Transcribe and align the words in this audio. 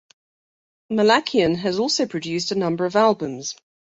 Malakian 0.91 1.57
has 1.57 1.77
also 1.77 2.07
produced 2.07 2.51
a 2.51 2.55
number 2.57 2.85
of 2.85 2.95
albums. 2.95 3.55